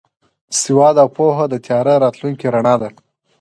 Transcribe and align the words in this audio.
سواد 0.61 0.95
او 1.03 1.07
پوهه 1.15 1.45
د 1.49 1.55
تیاره 1.65 1.93
راتلونکي 2.03 2.45
رڼا 2.55 2.75
ده. 2.81 2.89